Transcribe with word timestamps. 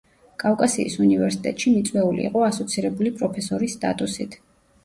კავკასიის 0.43 0.95
უნივერსიტეტში 1.07 1.73
მიწვეული 1.75 2.25
იყო 2.31 2.43
ასოცირებული 2.47 3.15
პროფესორის 3.21 3.77
სტატუსით. 3.79 4.43